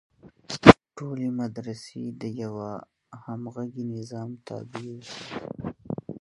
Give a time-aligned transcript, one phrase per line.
[0.97, 2.69] ټولې مدرسې د یوه
[3.23, 5.25] همغږي نظام تابع اوسي.